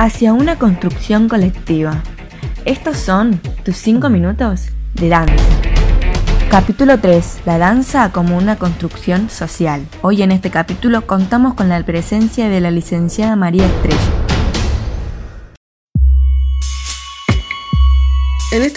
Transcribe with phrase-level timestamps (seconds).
[0.00, 2.02] hacia una construcción colectiva.
[2.64, 5.34] Estos son tus 5 minutos de danza.
[6.50, 7.40] Capítulo 3.
[7.44, 9.86] La danza como una construcción social.
[10.00, 14.19] Hoy en este capítulo contamos con la presencia de la licenciada María Estrella.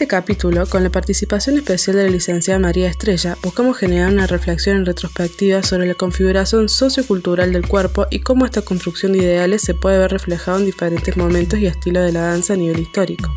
[0.03, 4.75] Este capítulo, con la participación especial de la licenciada María Estrella, buscamos generar una reflexión
[4.75, 9.73] en retrospectiva sobre la configuración sociocultural del cuerpo y cómo esta construcción de ideales se
[9.73, 13.33] puede ver reflejado en diferentes momentos y estilos de la danza a nivel histórico,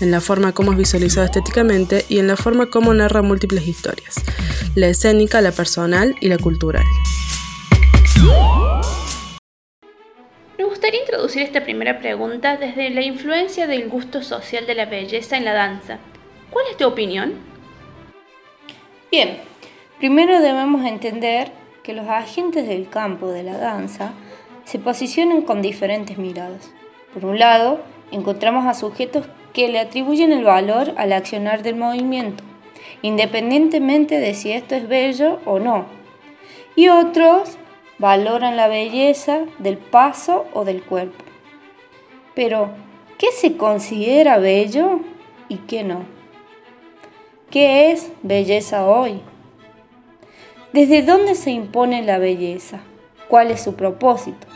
[0.00, 4.16] en la forma como es visualizado estéticamente y en la forma como narra múltiples historias,
[4.74, 6.84] la escénica, la personal y la cultural.
[10.72, 15.44] Gustaría introducir esta primera pregunta desde la influencia del gusto social de la belleza en
[15.44, 15.98] la danza.
[16.50, 17.34] ¿Cuál es tu opinión?
[19.10, 19.36] Bien,
[19.98, 24.14] primero debemos entender que los agentes del campo de la danza
[24.64, 26.72] se posicionan con diferentes miradas.
[27.12, 32.44] Por un lado, encontramos a sujetos que le atribuyen el valor al accionar del movimiento,
[33.02, 35.84] independientemente de si esto es bello o no.
[36.76, 37.58] Y otros
[38.02, 41.24] valoran la belleza del paso o del cuerpo.
[42.34, 42.70] Pero,
[43.16, 44.98] ¿qué se considera bello
[45.48, 46.02] y qué no?
[47.48, 49.20] ¿Qué es belleza hoy?
[50.72, 52.80] ¿Desde dónde se impone la belleza?
[53.28, 54.48] ¿Cuál es su propósito?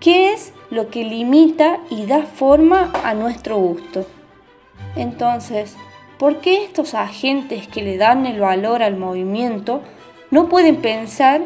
[0.00, 4.04] ¿Qué es lo que limita y da forma a nuestro gusto?
[4.96, 5.76] Entonces,
[6.18, 9.80] ¿por qué estos agentes que le dan el valor al movimiento
[10.30, 11.40] no pueden pensar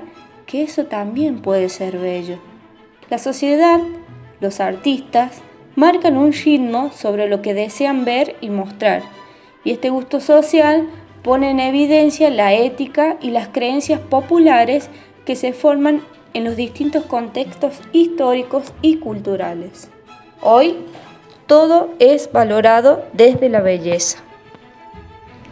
[0.55, 2.38] que eso también puede ser bello.
[3.10, 3.80] La sociedad,
[4.38, 5.42] los artistas,
[5.74, 9.02] marcan un ritmo sobre lo que desean ver y mostrar,
[9.64, 10.86] y este gusto social
[11.25, 14.91] pone en evidencia la ética y las creencias populares
[15.27, 16.02] que se forman
[16.34, 19.91] en los distintos contextos históricos y culturales.
[20.41, 20.77] Hoy,
[21.48, 24.19] todo es valorado desde la belleza.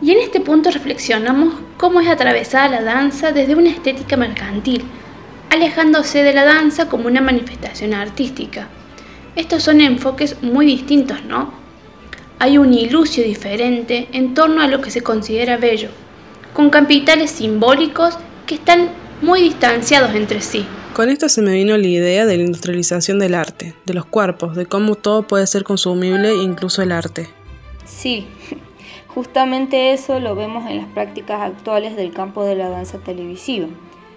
[0.03, 4.83] Y en este punto reflexionamos cómo es atravesada la danza desde una estética mercantil,
[5.49, 8.69] alejándose de la danza como una manifestación artística.
[9.37, 11.55] Estos son enfoques muy distintos, ¿no?
[12.41, 15.91] Hay un ilusio diferente en torno a lo que se considera bello,
[16.53, 18.91] con capitales simbólicos que están
[19.23, 20.67] muy distanciados entre sí.
[20.95, 24.57] Con esto se me vino la idea de la industrialización del arte, de los cuerpos,
[24.57, 27.29] de cómo todo puede ser consumible, incluso el arte.
[27.85, 28.27] Sí,
[29.15, 33.69] Justamente eso lo vemos en las prácticas actuales del campo de la danza televisiva.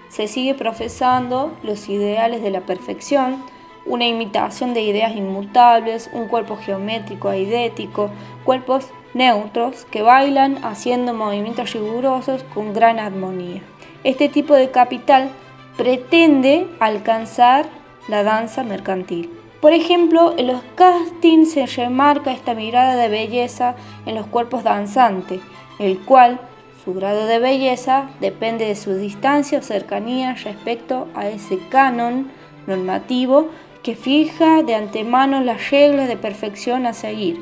[0.07, 3.44] Se sigue profesando los ideales de la perfección,
[3.85, 8.09] una imitación de ideas inmutables, un cuerpo geométrico aidético,
[8.45, 13.62] cuerpos neutros que bailan haciendo movimientos rigurosos con gran armonía.
[14.06, 15.29] Este tipo de capital
[15.77, 17.66] pretende alcanzar
[18.07, 19.29] la danza mercantil.
[19.62, 25.42] Por ejemplo, en los castings se remarca esta mirada de belleza en los cuerpos danzantes,
[25.80, 26.40] el cual
[26.84, 32.30] su grado de belleza depende de su distancia o cercanía respecto a ese canon
[32.68, 33.50] normativo
[33.82, 37.40] que fija de antemano las reglas de perfección a seguir.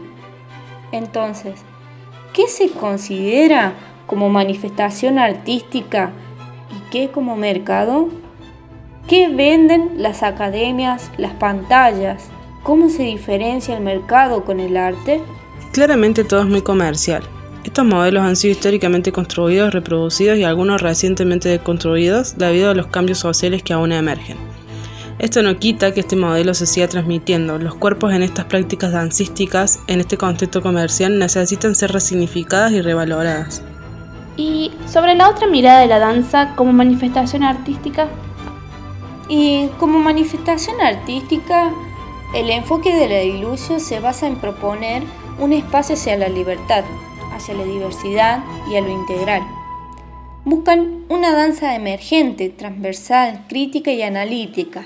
[0.91, 1.61] Entonces,
[2.33, 3.73] ¿qué se considera
[4.07, 6.11] como manifestación artística
[6.71, 8.09] y qué como mercado?
[9.07, 12.29] ¿Qué venden las academias, las pantallas?
[12.63, 15.21] ¿Cómo se diferencia el mercado con el arte?
[15.73, 17.21] Claramente todo es muy comercial.
[17.65, 23.19] Estos modelos han sido históricamente construidos, reproducidos y algunos recientemente deconstruidos debido a los cambios
[23.19, 24.37] sociales que aún emergen.
[25.19, 27.59] Esto no quita que este modelo se siga transmitiendo.
[27.59, 33.63] Los cuerpos en estas prácticas dancísticas, en este contexto comercial, necesitan ser resignificadas y revaloradas.
[34.37, 38.07] Y sobre la otra mirada de la danza como manifestación artística,
[39.29, 41.71] y como manifestación artística,
[42.33, 45.03] el enfoque de la ilusión se basa en proponer
[45.39, 46.83] un espacio hacia la libertad,
[47.33, 49.43] hacia la diversidad y a lo integral.
[50.45, 54.85] Buscan una danza emergente, transversal, crítica y analítica,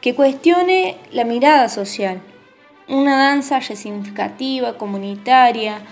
[0.00, 2.22] que cuestione la mirada social,
[2.88, 5.82] una danza resignificativa, comunitaria,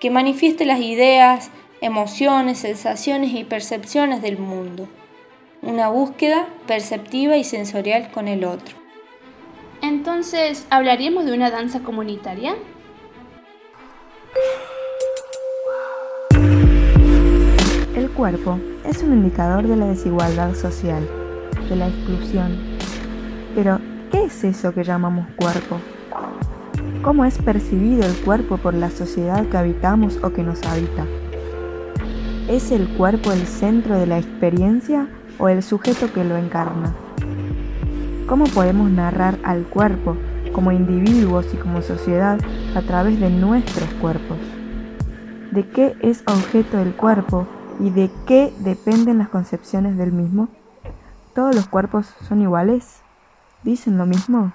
[0.00, 1.50] que manifieste las ideas,
[1.80, 4.88] emociones, sensaciones y percepciones del mundo
[5.62, 8.76] una búsqueda perceptiva y sensorial con el otro.
[9.82, 12.54] Entonces, ¿hablaríamos de una danza comunitaria?
[17.94, 21.06] El cuerpo es un indicador de la desigualdad social,
[21.68, 22.56] de la exclusión.
[23.54, 23.80] Pero,
[24.10, 25.80] ¿qué es eso que llamamos cuerpo?
[27.02, 31.06] ¿Cómo es percibido el cuerpo por la sociedad que habitamos o que nos habita?
[32.48, 35.08] ¿Es el cuerpo el centro de la experiencia
[35.38, 36.94] o el sujeto que lo encarna.
[38.26, 40.16] ¿Cómo podemos narrar al cuerpo
[40.58, 42.38] como individuos y como sociedad
[42.74, 44.38] a través de nuestros cuerpos.
[45.52, 47.46] ¿De qué es objeto el cuerpo
[47.80, 50.48] y de qué dependen las concepciones del mismo?
[51.34, 53.02] ¿Todos los cuerpos son iguales?
[53.62, 54.52] ¿Dicen lo mismo?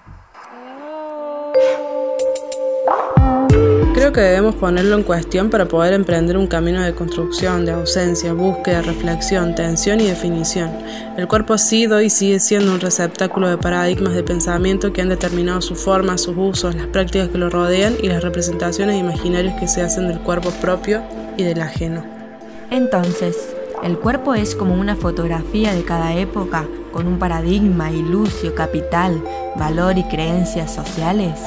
[4.03, 8.33] Creo que debemos ponerlo en cuestión para poder emprender un camino de construcción, de ausencia,
[8.33, 10.69] búsqueda, reflexión, tensión y definición.
[11.15, 15.07] El cuerpo ha sido y sigue siendo un receptáculo de paradigmas de pensamiento que han
[15.07, 19.69] determinado su forma, sus usos, las prácticas que lo rodean y las representaciones imaginarias que
[19.69, 21.01] se hacen del cuerpo propio
[21.37, 22.03] y del ajeno.
[22.71, 29.23] Entonces, el cuerpo es como una fotografía de cada época, con un paradigma, ilusio, capital,
[29.55, 31.39] valor y creencias sociales.